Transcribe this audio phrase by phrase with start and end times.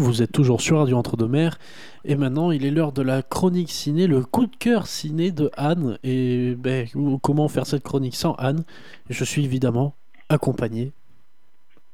[0.00, 1.58] Vous êtes toujours sur Radio Entre-deux-Mers.
[2.04, 5.50] Et maintenant, il est l'heure de la chronique ciné, le coup de cœur ciné de
[5.56, 5.98] Anne.
[6.04, 6.86] Et ben,
[7.20, 8.62] comment faire cette chronique sans Anne?
[9.10, 9.94] Je suis évidemment
[10.28, 10.92] accompagné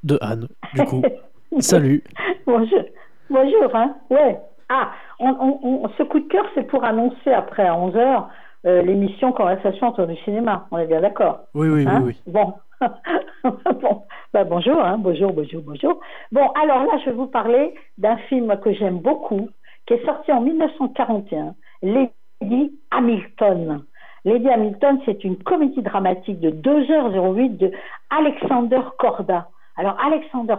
[0.02, 0.48] de Anne.
[0.74, 1.02] Du coup,
[1.60, 2.04] salut.
[2.46, 2.82] Bonjour.
[3.30, 3.94] Bonjour, hein.
[4.10, 4.38] Ouais.
[4.68, 8.24] Ah, ce coup de cœur, c'est pour annoncer après à 11h
[8.66, 10.66] euh, l'émission Conversation autour du cinéma.
[10.70, 11.40] On est bien d'accord?
[11.54, 12.02] Oui, oui, oui, Hein?
[12.04, 12.16] oui.
[12.26, 12.52] Bon.
[13.44, 14.02] bon.
[14.32, 14.96] Bah, bonjour, hein.
[14.98, 16.00] bonjour, bonjour, bonjour.
[16.32, 19.48] Bon, alors là, je vais vous parler d'un film que j'aime beaucoup,
[19.86, 23.84] qui est sorti en 1941, Lady Hamilton.
[24.24, 27.72] Lady Hamilton, c'est une comédie dramatique de 2h08 de
[28.10, 29.48] Alexander Korda.
[29.76, 30.56] Alors, Alexander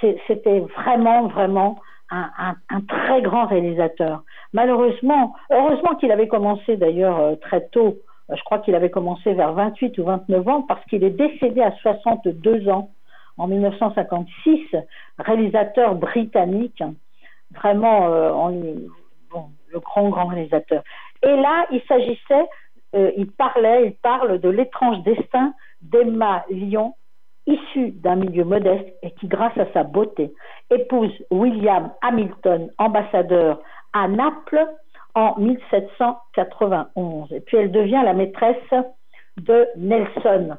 [0.00, 1.78] c'est- c'était vraiment, vraiment
[2.10, 4.22] un, un- très grand réalisateur.
[4.52, 7.96] Malheureusement, heureusement qu'il avait commencé d'ailleurs euh, très tôt,
[8.30, 11.72] je crois qu'il avait commencé vers 28 ou 29 ans, parce qu'il est décédé à
[11.82, 12.90] 62 ans
[13.36, 14.60] en 1956,
[15.18, 16.82] réalisateur britannique,
[17.54, 18.60] vraiment euh,
[19.68, 20.82] le grand, grand réalisateur.
[21.22, 22.46] Et là, il s'agissait,
[22.94, 26.94] euh, il parlait, il parle de l'étrange destin d'Emma Lyon,
[27.46, 30.32] issue d'un milieu modeste et qui, grâce à sa beauté,
[30.70, 33.60] épouse William Hamilton, ambassadeur
[33.92, 34.66] à Naples
[35.14, 37.32] en 1791.
[37.32, 38.56] Et puis elle devient la maîtresse
[39.38, 40.56] de Nelson.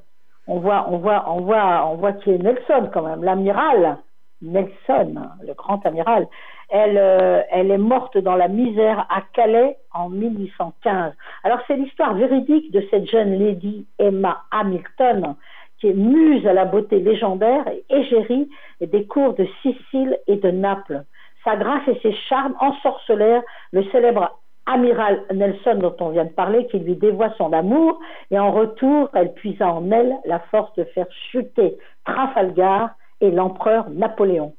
[0.48, 3.98] On voit, on voit, on voit, on voit qui est Nelson quand même, l'amiral
[4.42, 6.28] Nelson, le grand amiral.
[6.70, 11.14] Elle, euh, elle est morte dans la misère à Calais en 1815.
[11.44, 15.36] Alors c'est l'histoire véridique de cette jeune lady Emma Hamilton,
[15.80, 18.50] qui est muse à la beauté légendaire et égérie
[18.82, 21.04] des cours de Sicile et de Naples.
[21.44, 26.68] Sa grâce et ses charmes ensorcelèrent le célèbre amiral Nelson dont on vient de parler,
[26.68, 28.00] qui lui dévoie son amour,
[28.32, 33.90] et en retour, elle puisa en elle la force de faire chuter Trafalgar et l'empereur
[33.90, 34.54] Napoléon.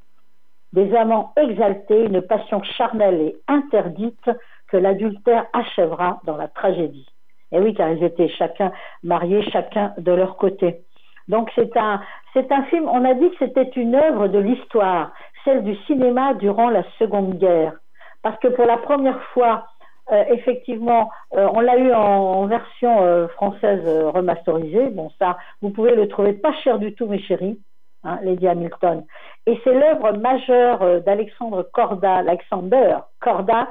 [0.73, 4.29] Des amants exaltés, une passion charnelle et interdite
[4.67, 7.07] que l'adultère achèvera dans la tragédie.
[7.51, 8.71] Et oui, car ils étaient chacun
[9.03, 10.81] mariés, chacun de leur côté.
[11.27, 12.01] Donc c'est un,
[12.33, 15.11] c'est un film, on a dit que c'était une œuvre de l'histoire,
[15.43, 17.73] celle du cinéma durant la Seconde Guerre.
[18.21, 19.67] Parce que pour la première fois,
[20.11, 24.89] euh, effectivement, euh, on l'a eu en, version euh, française remasterisée.
[24.89, 27.59] Bon, ça, vous pouvez le trouver pas cher du tout, mes chéris,
[28.03, 29.05] hein, Lady Hamilton.
[29.45, 33.69] Et c'est l'œuvre majeure d'Alexandre Corda, Alexander Corda,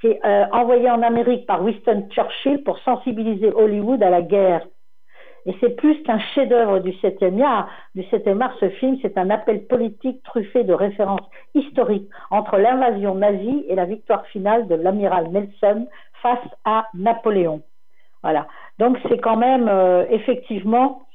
[0.00, 0.20] qui est
[0.52, 4.66] envoyé en Amérique par Winston Churchill pour sensibiliser Hollywood à la guerre.
[5.46, 7.68] Et c'est plus qu'un chef-d'œuvre du 7e art.
[7.94, 13.14] Du 7e art, ce film, c'est un appel politique truffé de références historiques entre l'invasion
[13.14, 15.86] nazie et la victoire finale de l'amiral Nelson
[16.20, 17.62] face à Napoléon.
[18.22, 18.48] Voilà.
[18.80, 21.06] Donc c'est quand même euh, effectivement,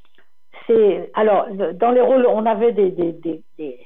[0.65, 2.93] c'est alors dans les rôles, on avait des,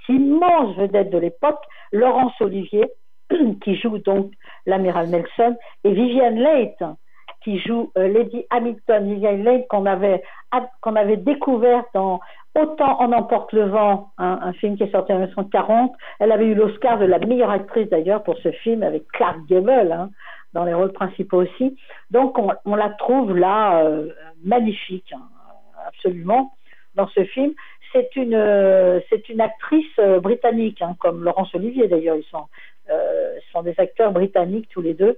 [0.10, 2.86] immenses vedettes de l'époque, Laurence Olivier
[3.64, 4.32] qui joue donc
[4.68, 6.76] l'amiral Nelson et Viviane Leigh
[7.46, 10.24] qui joue euh, Lady Hamilton, Viviane Leigh qu'on avait
[10.82, 12.20] qu'on avait découvert dans
[12.58, 15.92] Autant en emporte le vent, un film qui est sorti en 1940.
[16.22, 19.92] Elle avait eu l'Oscar de la meilleure actrice d'ailleurs pour ce film avec Clark Gable
[19.92, 20.10] hein,
[20.54, 21.76] dans les rôles principaux aussi.
[22.12, 24.08] Donc on, la trouve là euh,
[24.46, 25.24] magnifique, hein,
[25.86, 26.54] absolument,
[26.96, 27.52] dans ce film.
[27.92, 32.16] C'est une, euh, une actrice britannique, hein, comme Laurence Olivier d'ailleurs.
[32.16, 32.48] Ils sont,
[33.52, 35.18] sont des acteurs britanniques tous les deux.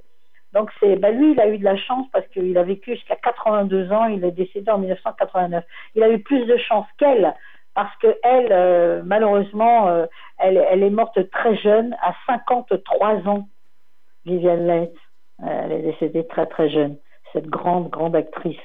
[0.58, 3.16] Donc c'est, bah lui, il a eu de la chance parce qu'il a vécu jusqu'à
[3.16, 4.06] 82 ans.
[4.06, 5.64] Il est décédé en 1989.
[5.94, 7.36] Il a eu plus de chance qu'elle
[7.76, 10.08] parce que elle, euh, malheureusement, euh,
[10.40, 13.48] elle, est morte très jeune, à 53 ans.
[14.26, 14.90] Viviane Leigh,
[15.46, 16.98] elle est décédée très très jeune.
[17.34, 18.58] Cette grande grande actrice.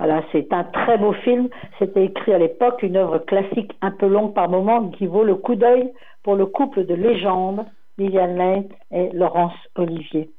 [0.00, 1.50] Voilà, c'est un très beau film.
[1.78, 5.36] C'était écrit à l'époque, une œuvre classique un peu longue par moment, qui vaut le
[5.36, 5.92] coup d'œil
[6.24, 7.64] pour le couple de légende
[7.96, 10.30] Viviane Leigh et Laurence Olivier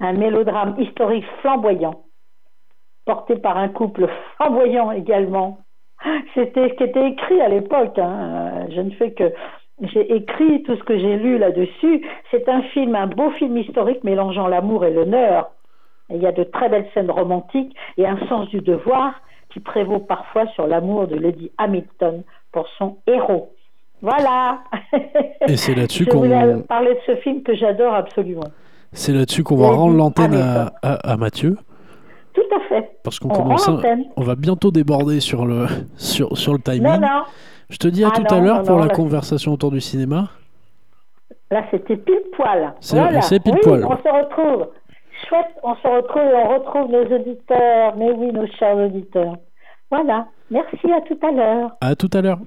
[0.00, 2.02] un mélodrame historique flamboyant,
[3.04, 5.58] porté par un couple flamboyant également.
[6.34, 7.98] C'était ce qui était écrit à l'époque.
[7.98, 8.66] Hein.
[8.70, 9.32] Je ne fais que.
[9.80, 12.04] J'ai écrit tout ce que j'ai lu là-dessus.
[12.32, 15.50] C'est un film, un beau film historique mélangeant l'amour et l'honneur.
[16.10, 19.14] Il y a de très belles scènes romantiques et un sens du devoir
[19.50, 23.52] qui prévaut parfois sur l'amour de Lady Hamilton pour son héros.
[24.02, 24.60] Voilà.
[25.46, 26.18] Et c'est là-dessus Je qu'on.
[26.18, 28.50] voulais parler de ce film que j'adore absolument.
[28.92, 30.70] C'est là-dessus qu'on va rendre l'antenne à, Hamilton.
[30.82, 31.56] à- à Mathieu.
[32.34, 32.90] Tout à fait.
[33.04, 33.68] Parce qu'on commence.
[33.68, 33.80] à-.
[34.16, 36.82] On va bientôt déborder sur le, sur, sur le timing.
[36.82, 37.22] Non, non.
[37.70, 39.80] Je te dis à Ah tout non, à l'heure pour la là- conversation autour du
[39.80, 40.28] cinéma.
[41.50, 42.74] Là, c'était pile poil.
[42.80, 43.20] C'est- Voilà.
[43.20, 43.84] pile oui, poil.
[43.84, 44.68] On se retrouve.
[45.28, 47.94] Chouette, on se retrouve et on retrouve nos auditeurs.
[47.96, 49.36] Mais oui, nos chers auditeurs.
[49.90, 50.26] Voilà.
[50.50, 51.70] Merci, à tout à l'heure.
[51.80, 52.38] À tout à l'heure.